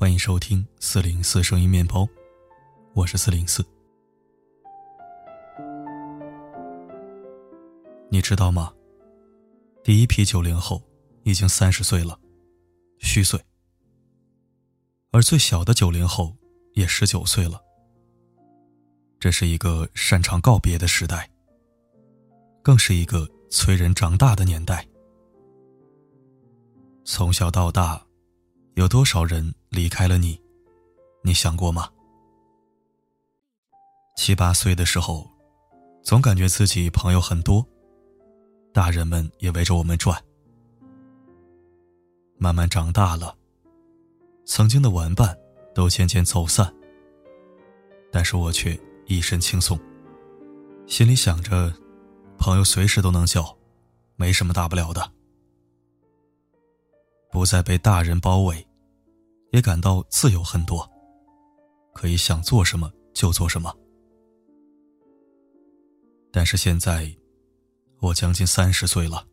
[0.00, 2.08] 欢迎收听四零四声音面包，
[2.94, 3.66] 我是四零四。
[8.08, 8.72] 你知道吗？
[9.82, 10.80] 第一批九零后
[11.24, 12.16] 已经三十岁了，
[13.00, 13.40] 虚岁；
[15.10, 16.32] 而最小的九零后
[16.74, 17.60] 也十九岁了。
[19.18, 21.28] 这是一个擅长告别的时代，
[22.62, 24.86] 更是一个催人长大的年代。
[27.04, 28.00] 从小到大，
[28.78, 30.40] 有多少人离开了你？
[31.22, 31.90] 你想过吗？
[34.16, 35.28] 七八岁的时候，
[36.00, 37.66] 总感觉自己朋友很多，
[38.72, 40.16] 大人们也围着我们转。
[42.36, 43.36] 慢慢长大了，
[44.44, 45.36] 曾经的玩伴
[45.74, 46.72] 都渐渐走散，
[48.12, 49.76] 但是我却一身轻松，
[50.86, 51.74] 心里想着，
[52.38, 53.58] 朋友随时都能交，
[54.14, 55.10] 没什么大不了的。
[57.32, 58.64] 不再被大人包围，
[59.58, 60.88] 也感到自由很多，
[61.92, 63.76] 可以想做什么就做什么。
[66.30, 67.12] 但是现在，
[67.98, 69.26] 我将近三十岁了，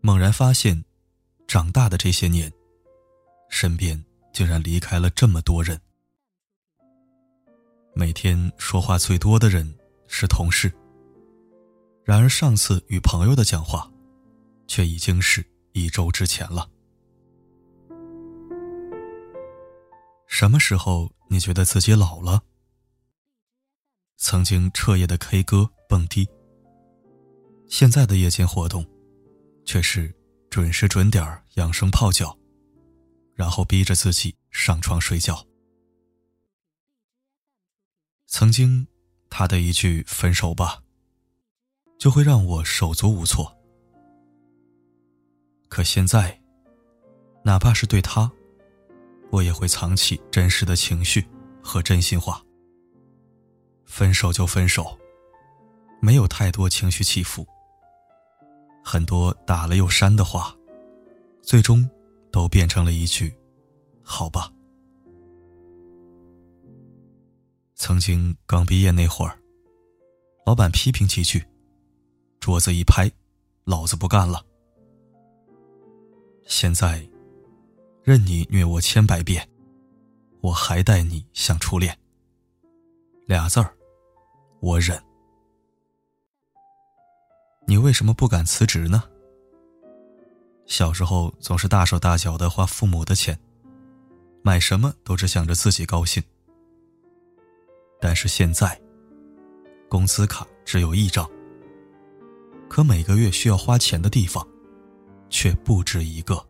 [0.00, 0.84] 猛然发现，
[1.48, 2.52] 长大的这些年，
[3.48, 5.80] 身边竟然离开了这么多人。
[7.92, 9.68] 每天说话最多的人
[10.06, 10.72] 是同事，
[12.04, 13.90] 然而上次与朋友的讲话，
[14.68, 15.44] 却已经是。
[15.72, 16.68] 一周之前了。
[20.30, 22.44] 什么时候你觉得自己老了？
[24.16, 26.26] 曾经彻夜的 K 歌蹦迪，
[27.66, 28.86] 现在的夜间活动，
[29.64, 30.14] 却是
[30.48, 32.38] 准时准点养生泡脚，
[33.34, 35.44] 然后逼着自己上床睡觉。
[38.28, 38.86] 曾经，
[39.28, 40.80] 他的一句“分手吧”，
[41.98, 43.58] 就会让我手足无措。
[45.68, 46.40] 可现在，
[47.44, 48.30] 哪怕是对他，
[49.30, 51.26] 我也会藏起真实的情绪
[51.62, 52.42] 和真心话。
[53.84, 54.96] 分手就分手，
[56.00, 57.46] 没有太多情绪起伏。
[58.84, 60.54] 很多打了又删的话，
[61.42, 61.88] 最终
[62.30, 63.34] 都变成了一句
[64.02, 64.52] “好吧”。
[67.74, 69.38] 曾经刚毕业那会儿，
[70.46, 71.44] 老板批评几句，
[72.38, 73.10] 桌子一拍，
[73.64, 74.44] 老子不干了。
[76.46, 77.06] 现在，
[78.10, 79.48] 任你虐我千百遍，
[80.40, 81.96] 我还待你像初恋。
[83.24, 83.72] 俩字儿，
[84.58, 85.00] 我忍。
[87.68, 89.04] 你为什么不敢辞职呢？
[90.66, 93.38] 小时候总是大手大脚的花父母的钱，
[94.42, 96.20] 买什么都只想着自己高兴。
[98.00, 98.76] 但是现在，
[99.88, 101.30] 工资卡只有一张，
[102.68, 104.44] 可每个月需要花钱的地方。
[105.32, 106.44] 却不止一个。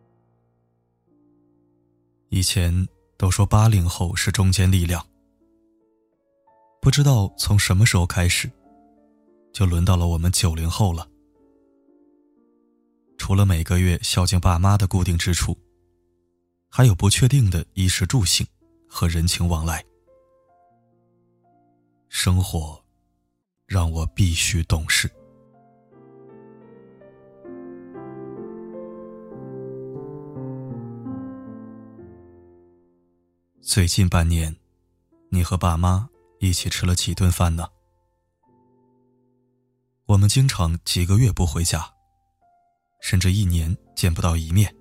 [2.33, 2.87] 以前
[3.17, 5.05] 都说八零后是中坚力量，
[6.81, 8.49] 不知道从什么时候开始，
[9.51, 11.05] 就轮到了我们九零后了。
[13.17, 15.57] 除了每个月孝敬爸妈的固定支出，
[16.69, 18.47] 还有不确定的衣食住行
[18.87, 19.83] 和人情往来，
[22.07, 22.81] 生活
[23.67, 25.11] 让我必须懂事。
[33.63, 34.55] 最近半年，
[35.29, 37.69] 你和爸妈一起吃了几顿饭呢？
[40.07, 41.87] 我们经常几个月不回家，
[43.01, 44.75] 甚至一年见不到一面，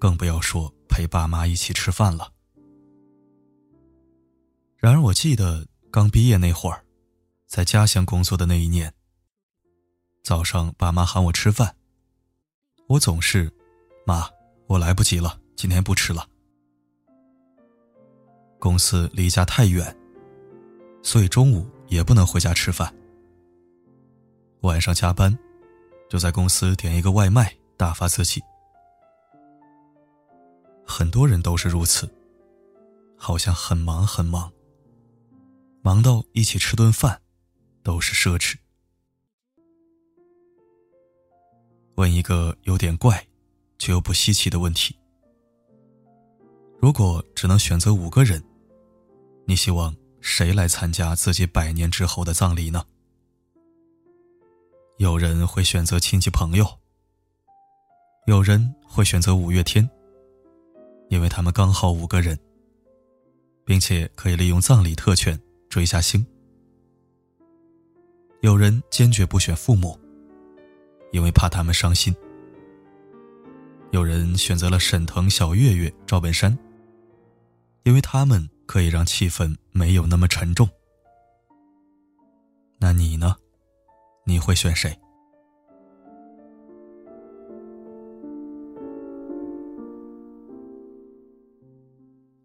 [0.00, 2.32] 更不要说陪爸妈一起吃饭了。
[4.78, 6.82] 然而，我记得刚毕业那会儿，
[7.46, 8.94] 在家乡工作的那一年，
[10.24, 11.76] 早上爸妈喊我吃饭，
[12.88, 13.52] 我总是，
[14.06, 14.26] 妈，
[14.68, 16.26] 我来不及了，今天不吃了。
[18.58, 19.96] 公司离家太远，
[21.02, 22.92] 所以中午也不能回家吃饭。
[24.62, 25.36] 晚上加班，
[26.08, 28.42] 就在公司点一个外卖打发自己。
[30.84, 32.08] 很多人都是如此，
[33.16, 34.50] 好像很忙很忙，
[35.82, 37.20] 忙到一起吃顿饭
[37.82, 38.56] 都是奢侈。
[41.96, 43.26] 问一个有点怪，
[43.78, 44.98] 却又不稀奇的问题：
[46.86, 48.40] 如果只能选择五个人？
[49.44, 52.86] 你希望谁来参加自己百年之后的葬礼呢？
[54.98, 56.64] 有人会选择亲戚朋友，
[58.28, 59.90] 有人会选择五月天，
[61.08, 62.38] 因为他们刚好五个人，
[63.64, 65.36] 并且可以利用葬礼特权
[65.68, 66.24] 追下星。
[68.42, 69.98] 有人坚决不选父母，
[71.10, 72.14] 因为怕他们伤心。
[73.90, 76.56] 有人选择了沈腾、小岳岳、赵本山，
[77.86, 80.68] 因为他们可以让气氛没有那么沉重。
[82.78, 83.36] 那你呢？
[84.24, 84.92] 你会选谁？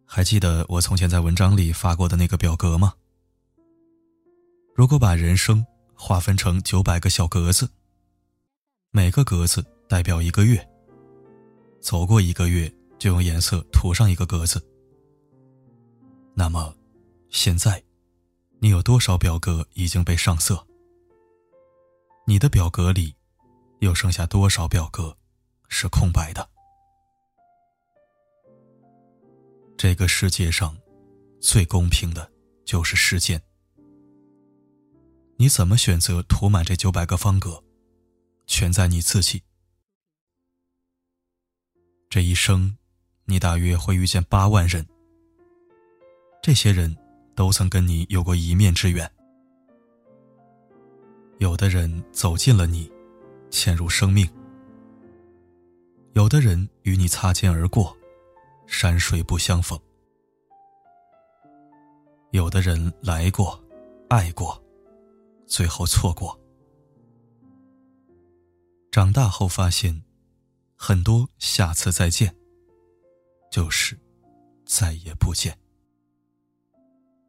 [0.06, 2.94] 还记得我从前在文章里发过的那个表格吗？
[4.76, 5.66] 如果把人生
[5.96, 7.68] 划分成九百个小格子，
[8.92, 10.64] 每个格子代表一个月，
[11.80, 14.64] 走过一个月就用颜色涂上一个格子。
[16.34, 16.76] 那么，
[17.30, 17.84] 现在，
[18.60, 20.66] 你有多少表格已经被上色？
[22.26, 23.16] 你的表格里，
[23.80, 25.16] 又剩下多少表格
[25.68, 26.50] 是空白的？
[29.78, 30.78] 这个世界上，
[31.40, 32.32] 最公平的
[32.64, 33.42] 就是时间。
[35.38, 37.64] 你怎么选择涂满这九百个方格，
[38.46, 39.44] 全在你自己。
[42.10, 42.78] 这一生，
[43.26, 44.88] 你大约会遇见八万人，
[46.42, 46.96] 这些人
[47.36, 49.10] 都曾跟你有过一面之缘。
[51.38, 52.92] 有的人走进了你，
[53.50, 54.26] 潜入生命；
[56.14, 57.96] 有的人与你擦肩而过。
[58.68, 59.78] 山水不相逢。
[62.30, 63.62] 有的人来过，
[64.08, 64.64] 爱过，
[65.46, 66.40] 最后错过。
[68.90, 70.02] 长大后发现，
[70.78, 72.34] 很多下次再见，
[73.52, 74.00] 就是
[74.66, 75.58] 再也不见。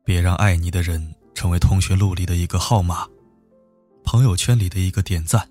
[0.05, 3.09] 别让爱你的人成为通讯录里的一个号码，
[4.05, 5.49] 朋友圈里的一个点赞。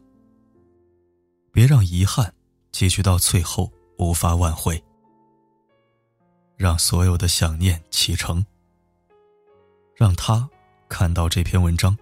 [1.51, 2.33] 别让遗憾
[2.71, 4.81] 结局到最后无法挽回。
[6.57, 8.45] 让所有的想念启程，
[9.95, 10.48] 让他
[10.88, 11.98] 看到这篇文章，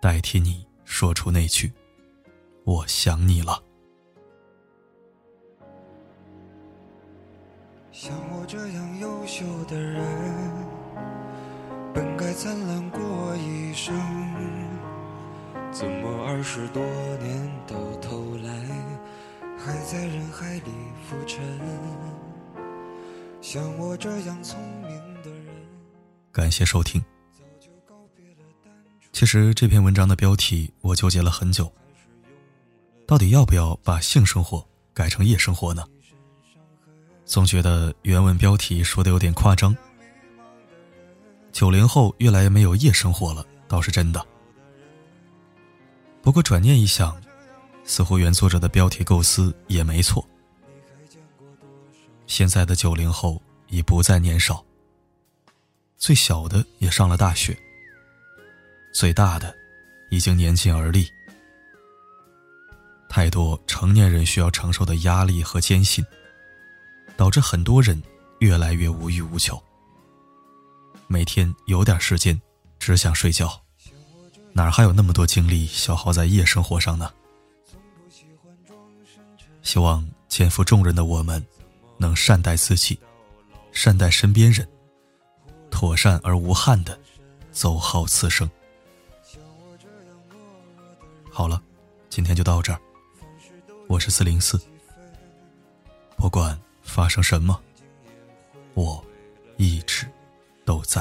[0.00, 1.72] 代替你说出那句
[2.64, 3.60] “我想你了”。
[7.90, 10.69] 像我这样优秀的人，
[11.92, 13.94] 本该灿烂过一生，
[15.72, 16.82] 怎么二十多
[17.16, 18.52] 年到头来，
[19.58, 20.70] 还在人海里
[21.08, 21.40] 浮沉？
[23.40, 24.90] 像我这样聪明
[25.22, 25.46] 的人。
[26.30, 27.02] 感谢收听。
[29.12, 31.70] 其实这篇文章的标题我纠结了很久，
[33.04, 34.64] 到底要不要把性生活
[34.94, 35.84] 改成夜生活呢？
[37.24, 39.76] 总觉得原文标题说的有点夸张。
[41.52, 44.24] 九零后越来越没有夜生活了，倒是真的。
[46.22, 47.20] 不过转念一想，
[47.84, 50.26] 似乎原作者的标题构思也没错。
[52.26, 54.64] 现在的九零后已不再年少，
[55.96, 57.58] 最小的也上了大学，
[58.92, 59.54] 最大的
[60.10, 61.08] 已经年近而立。
[63.08, 66.04] 太多成年人需要承受的压力和艰辛，
[67.16, 68.00] 导致很多人
[68.38, 69.60] 越来越无欲无求。
[71.12, 72.40] 每天有点时间，
[72.78, 73.60] 只想睡觉，
[74.52, 77.12] 哪还有那么多精力消耗在夜生活上呢？
[79.60, 81.44] 希望肩负重任的我们。
[81.98, 82.98] 能善待自己，
[83.72, 84.66] 善待身边人，
[85.68, 86.98] 妥善而无憾的
[87.50, 88.50] 走好此生。
[91.28, 91.60] 好了，
[92.08, 92.80] 今天就到这儿。
[93.86, 94.58] 我是四零四，
[96.16, 97.60] 不管发生什么，
[98.72, 99.04] 我
[99.58, 100.09] 一直
[100.70, 101.00] 都在。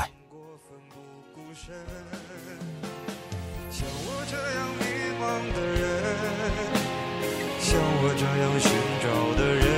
[3.70, 4.84] 像我这样迷
[5.22, 5.24] 茫
[5.54, 5.82] 的人，
[7.62, 7.70] 像
[8.02, 8.68] 我这样寻
[9.04, 9.06] 找
[9.38, 9.69] 的人。